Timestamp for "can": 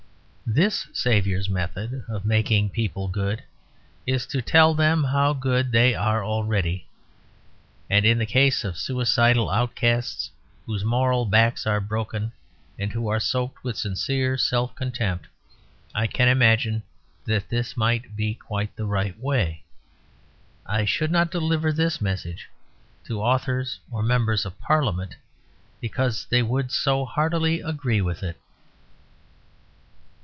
16.05-16.27